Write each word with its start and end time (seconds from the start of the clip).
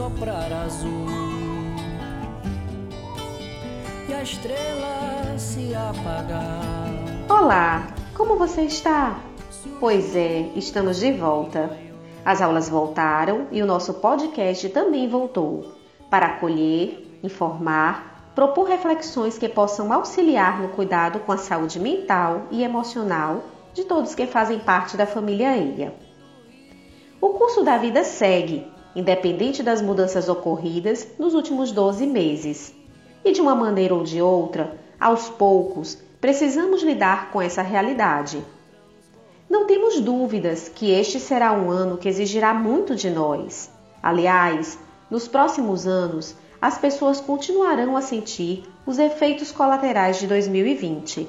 soprar 0.00 0.50
azul 0.50 1.06
e 4.08 4.14
a 4.14 4.22
estrela 4.22 5.38
se 5.38 5.74
apagar. 5.74 6.88
Olá, 7.28 7.86
como 8.16 8.36
você 8.36 8.62
está? 8.62 9.20
Pois 9.78 10.16
é, 10.16 10.50
estamos 10.56 10.98
de 10.98 11.12
volta. 11.12 11.76
As 12.24 12.40
aulas 12.40 12.68
voltaram 12.68 13.46
e 13.52 13.60
o 13.60 13.66
nosso 13.66 13.92
podcast 13.92 14.68
também 14.70 15.06
voltou 15.06 15.74
para 16.08 16.26
acolher, 16.26 17.20
informar, 17.22 18.32
propor 18.34 18.68
reflexões 18.68 19.36
que 19.36 19.50
possam 19.50 19.92
auxiliar 19.92 20.62
no 20.62 20.68
cuidado 20.68 21.20
com 21.20 21.32
a 21.32 21.36
saúde 21.36 21.78
mental 21.78 22.46
e 22.50 22.62
emocional 22.62 23.42
de 23.74 23.84
todos 23.84 24.14
que 24.14 24.26
fazem 24.26 24.58
parte 24.58 24.96
da 24.96 25.06
família 25.06 25.56
EIA. 25.56 26.09
O 27.20 27.30
curso 27.30 27.62
da 27.62 27.76
vida 27.76 28.02
segue, 28.02 28.66
independente 28.96 29.62
das 29.62 29.82
mudanças 29.82 30.28
ocorridas 30.28 31.06
nos 31.18 31.34
últimos 31.34 31.70
12 31.70 32.06
meses. 32.06 32.74
E 33.22 33.32
de 33.32 33.42
uma 33.42 33.54
maneira 33.54 33.94
ou 33.94 34.02
de 34.02 34.22
outra, 34.22 34.78
aos 34.98 35.28
poucos, 35.28 35.98
precisamos 36.18 36.82
lidar 36.82 37.30
com 37.30 37.42
essa 37.42 37.60
realidade. 37.60 38.42
Não 39.50 39.66
temos 39.66 40.00
dúvidas 40.00 40.68
que 40.68 40.90
este 40.92 41.20
será 41.20 41.52
um 41.52 41.70
ano 41.70 41.98
que 41.98 42.08
exigirá 42.08 42.54
muito 42.54 42.94
de 42.94 43.10
nós. 43.10 43.70
Aliás, 44.02 44.78
nos 45.10 45.28
próximos 45.28 45.86
anos, 45.86 46.34
as 46.62 46.78
pessoas 46.78 47.20
continuarão 47.20 47.96
a 47.96 48.00
sentir 48.00 48.64
os 48.86 48.98
efeitos 48.98 49.52
colaterais 49.52 50.18
de 50.18 50.26
2020. 50.26 51.28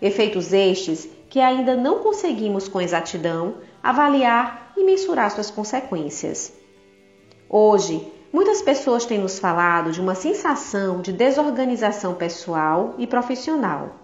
Efeitos 0.00 0.52
estes 0.52 1.08
que 1.28 1.40
ainda 1.40 1.76
não 1.76 1.98
conseguimos 1.98 2.68
com 2.68 2.80
exatidão 2.80 3.54
avaliar 3.82 4.59
e 4.80 4.84
mensurar 4.84 5.30
suas 5.30 5.50
consequências. 5.50 6.52
Hoje, 7.48 8.10
muitas 8.32 8.62
pessoas 8.62 9.04
têm 9.04 9.18
nos 9.18 9.38
falado 9.38 9.92
de 9.92 10.00
uma 10.00 10.14
sensação 10.14 11.00
de 11.00 11.12
desorganização 11.12 12.14
pessoal 12.14 12.94
e 12.98 13.06
profissional. 13.06 13.96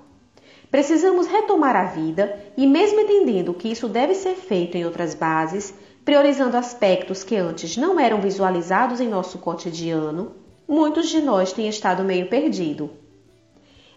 Precisamos 0.71 1.27
retomar 1.27 1.77
a 1.77 1.85
vida 1.85 2.39
e, 2.57 2.67
mesmo 2.67 3.01
entendendo 3.01 3.55
que 3.55 3.71
isso 3.71 3.89
deve 3.89 4.15
ser 4.15 4.35
feito 4.35 4.77
em 4.77 4.85
outras 4.85 5.15
bases, 5.15 5.73
priorizando 6.05 6.57
aspectos 6.57 7.25
que 7.25 7.37
antes 7.37 7.77
não 7.77 7.99
eram 7.99 8.21
visualizados 8.21 9.01
em 9.01 9.09
nosso 9.09 9.39
cotidiano, 9.39 10.33
muitos 10.69 11.09
de 11.09 11.21
nós 11.21 11.53
têm 11.53 11.69
estado 11.69 12.05
meio 12.05 12.29
perdido. 12.29 12.91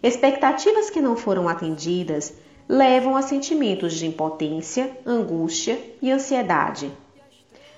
Expectativas 0.02 0.88
que 0.88 1.00
não 1.00 1.16
foram 1.16 1.48
atendidas 1.48 2.34
levam 2.70 3.16
a 3.16 3.22
sentimentos 3.22 3.94
de 3.94 4.06
impotência, 4.06 4.96
angústia 5.04 5.76
e 6.00 6.08
ansiedade. 6.08 6.88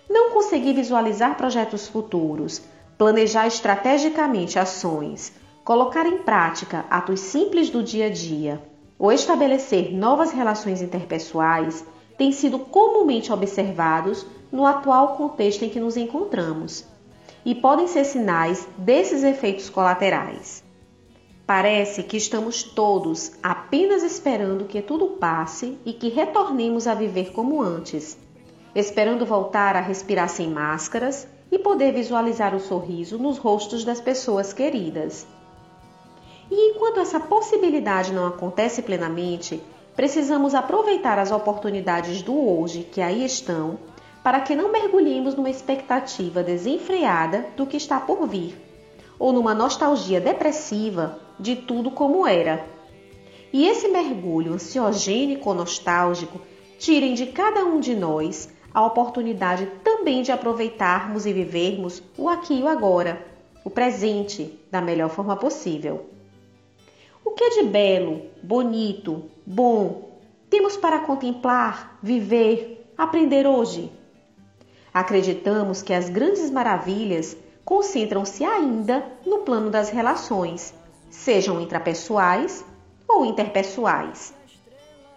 Não 0.06 0.32
conseguir 0.32 0.74
visualizar 0.74 1.34
projetos 1.34 1.88
futuros, 1.88 2.60
planejar 2.98 3.46
estrategicamente 3.46 4.58
ações, 4.58 5.32
colocar 5.64 6.04
em 6.04 6.18
prática 6.18 6.84
atos 6.90 7.20
simples 7.20 7.70
do 7.70 7.82
dia 7.82 8.08
a 8.08 8.10
dia 8.10 8.60
ou 8.98 9.10
estabelecer 9.10 9.94
novas 9.94 10.30
relações 10.30 10.82
interpessoais 10.82 11.82
têm 12.18 12.30
sido 12.30 12.58
comumente 12.58 13.32
observados 13.32 14.26
no 14.52 14.66
atual 14.66 15.16
contexto 15.16 15.64
em 15.64 15.70
que 15.70 15.80
nos 15.80 15.96
encontramos 15.96 16.84
e 17.46 17.54
podem 17.54 17.88
ser 17.88 18.04
sinais 18.04 18.68
desses 18.76 19.24
efeitos 19.24 19.70
colaterais. 19.70 20.61
Parece 21.54 22.02
que 22.02 22.16
estamos 22.16 22.62
todos 22.62 23.32
apenas 23.42 24.02
esperando 24.02 24.64
que 24.64 24.80
tudo 24.80 25.18
passe 25.20 25.78
e 25.84 25.92
que 25.92 26.08
retornemos 26.08 26.86
a 26.86 26.94
viver 26.94 27.30
como 27.32 27.60
antes, 27.60 28.16
esperando 28.74 29.26
voltar 29.26 29.76
a 29.76 29.80
respirar 29.82 30.30
sem 30.30 30.48
máscaras 30.48 31.28
e 31.50 31.58
poder 31.58 31.92
visualizar 31.92 32.54
o 32.54 32.58
sorriso 32.58 33.18
nos 33.18 33.36
rostos 33.36 33.84
das 33.84 34.00
pessoas 34.00 34.54
queridas. 34.54 35.26
E 36.50 36.70
enquanto 36.70 37.00
essa 37.00 37.20
possibilidade 37.20 38.14
não 38.14 38.26
acontece 38.26 38.80
plenamente, 38.80 39.62
precisamos 39.94 40.54
aproveitar 40.54 41.18
as 41.18 41.30
oportunidades 41.30 42.22
do 42.22 42.34
hoje 42.34 42.82
que 42.82 43.02
aí 43.02 43.26
estão 43.26 43.78
para 44.24 44.40
que 44.40 44.56
não 44.56 44.72
mergulhemos 44.72 45.34
numa 45.34 45.50
expectativa 45.50 46.42
desenfreada 46.42 47.44
do 47.58 47.66
que 47.66 47.76
está 47.76 48.00
por 48.00 48.26
vir, 48.26 48.71
ou 49.22 49.32
numa 49.32 49.54
nostalgia 49.54 50.20
depressiva 50.20 51.16
de 51.38 51.54
tudo 51.54 51.92
como 51.92 52.26
era. 52.26 52.66
E 53.52 53.68
esse 53.68 53.86
mergulho 53.86 54.54
ansiogênico 54.54 55.48
ou 55.48 55.54
nostálgico 55.54 56.40
tirem 56.76 57.14
de 57.14 57.26
cada 57.26 57.64
um 57.64 57.78
de 57.78 57.94
nós 57.94 58.52
a 58.74 58.84
oportunidade 58.84 59.68
também 59.84 60.22
de 60.22 60.32
aproveitarmos 60.32 61.24
e 61.24 61.32
vivermos 61.32 62.02
o 62.18 62.28
aqui 62.28 62.58
e 62.58 62.62
o 62.64 62.66
agora, 62.66 63.24
o 63.64 63.70
presente, 63.70 64.58
da 64.72 64.80
melhor 64.80 65.08
forma 65.08 65.36
possível. 65.36 66.06
O 67.24 67.30
que 67.30 67.44
é 67.44 67.50
de 67.50 67.62
belo, 67.68 68.22
bonito, 68.42 69.30
bom 69.46 70.10
temos 70.50 70.76
para 70.76 70.98
contemplar, 70.98 71.96
viver, 72.02 72.92
aprender 72.98 73.46
hoje? 73.46 73.88
Acreditamos 74.92 75.80
que 75.80 75.94
as 75.94 76.10
grandes 76.10 76.50
maravilhas 76.50 77.36
concentram-se 77.64 78.44
ainda 78.44 79.04
no 79.24 79.40
plano 79.40 79.70
das 79.70 79.90
relações, 79.90 80.74
sejam 81.10 81.60
intrapessoais 81.60 82.64
ou 83.08 83.24
interpessoais. 83.24 84.34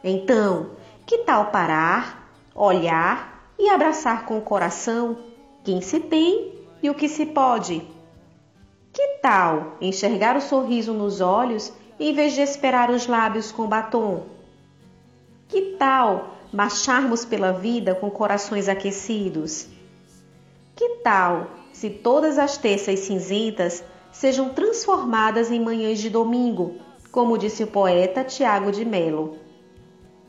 Então, 0.04 0.72
que 1.06 1.20
tal 1.20 1.48
parar, 1.48 2.30
olhar 2.54 3.52
e 3.58 3.70
abraçar 3.70 4.26
com 4.26 4.38
o 4.38 4.42
coração 4.42 5.18
quem 5.64 5.82
se 5.82 6.00
tem 6.00 6.54
e 6.84 6.90
o 6.90 6.94
que 6.94 7.10
se 7.10 7.26
pode? 7.26 7.82
Que 8.94 9.20
tal 9.22 9.78
enxergar 9.82 10.38
o 10.38 10.42
sorriso 10.42 10.94
nos 10.94 11.22
olhos 11.22 11.74
em 12.00 12.14
vez 12.14 12.34
de 12.34 12.42
esperar 12.42 12.92
os 12.92 13.08
lábios 13.08 13.52
com 13.52 13.68
batom? 13.68 14.24
Que 15.48 15.76
tal 15.80 16.36
marcharmos 16.54 17.26
pela 17.26 17.52
vida 17.52 17.96
com 17.96 18.10
corações 18.12 18.70
aquecidos? 18.70 19.68
Que 20.76 20.98
tal 21.04 21.48
se 21.76 21.90
todas 21.90 22.40
as 22.40 22.58
terças 22.58 23.02
cinzentas 23.02 23.84
sejam 24.10 24.48
transformadas 24.48 25.52
em 25.52 25.60
manhãs 25.60 26.00
de 26.00 26.10
domingo, 26.10 26.76
como 27.12 27.38
disse 27.38 27.64
o 27.64 27.68
poeta 27.68 28.24
Tiago 28.24 28.72
de 28.72 28.86
Melo? 28.86 29.36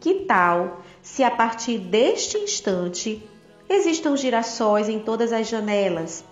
Que 0.01 0.25
tal 0.25 0.81
se 1.01 1.23
a 1.23 1.31
partir 1.31 1.79
deste 1.79 2.37
instante 2.37 3.23
existam 3.69 4.17
girassóis 4.17 4.89
em 4.89 4.99
todas 4.99 5.33
as 5.33 5.47
janelas 5.47 6.25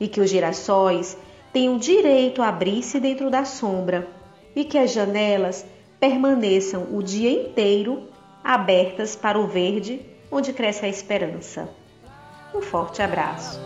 e 0.00 0.08
que 0.08 0.20
os 0.22 0.30
girassóis 0.30 1.14
tenham 1.52 1.76
direito 1.76 2.40
a 2.40 2.48
abrir-se 2.48 2.98
dentro 2.98 3.28
da 3.28 3.44
sombra 3.44 4.08
e 4.56 4.64
que 4.64 4.78
as 4.78 4.92
janelas 4.92 5.66
permaneçam 6.00 6.86
o 6.90 7.02
dia 7.02 7.30
inteiro 7.30 8.08
abertas 8.42 9.14
para 9.14 9.38
o 9.38 9.46
verde 9.46 10.00
onde 10.32 10.54
cresce 10.54 10.86
a 10.86 10.88
esperança. 10.88 11.68
Um 12.54 12.62
forte 12.62 13.02
abraço. 13.02 13.60